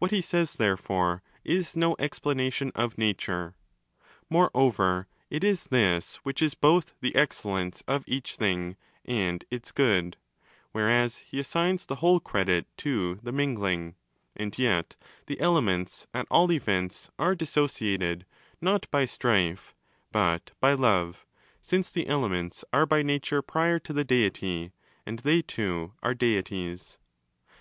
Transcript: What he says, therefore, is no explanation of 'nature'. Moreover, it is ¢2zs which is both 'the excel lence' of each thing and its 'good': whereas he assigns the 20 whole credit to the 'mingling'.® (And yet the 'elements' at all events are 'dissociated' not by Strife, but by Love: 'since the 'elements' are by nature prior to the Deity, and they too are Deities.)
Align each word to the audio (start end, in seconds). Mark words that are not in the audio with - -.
What 0.00 0.10
he 0.10 0.20
says, 0.22 0.54
therefore, 0.54 1.22
is 1.44 1.76
no 1.76 1.94
explanation 2.00 2.72
of 2.74 2.98
'nature'. 2.98 3.54
Moreover, 4.28 5.06
it 5.30 5.44
is 5.44 5.68
¢2zs 5.68 6.16
which 6.24 6.42
is 6.42 6.54
both 6.56 6.94
'the 7.00 7.14
excel 7.14 7.52
lence' 7.52 7.80
of 7.86 8.02
each 8.08 8.34
thing 8.34 8.74
and 9.04 9.44
its 9.52 9.70
'good': 9.70 10.16
whereas 10.72 11.18
he 11.18 11.38
assigns 11.38 11.86
the 11.86 11.94
20 11.94 12.00
whole 12.00 12.18
credit 12.18 12.66
to 12.78 13.20
the 13.22 13.30
'mingling'.® 13.30 13.94
(And 14.34 14.58
yet 14.58 14.96
the 15.26 15.38
'elements' 15.40 16.08
at 16.12 16.26
all 16.28 16.50
events 16.50 17.08
are 17.16 17.36
'dissociated' 17.36 18.26
not 18.60 18.90
by 18.90 19.04
Strife, 19.04 19.76
but 20.10 20.50
by 20.58 20.72
Love: 20.72 21.24
'since 21.60 21.88
the 21.92 22.08
'elements' 22.08 22.64
are 22.72 22.84
by 22.84 23.02
nature 23.04 23.42
prior 23.42 23.78
to 23.78 23.92
the 23.92 24.02
Deity, 24.02 24.72
and 25.06 25.20
they 25.20 25.40
too 25.40 25.92
are 26.02 26.14
Deities.) 26.14 26.98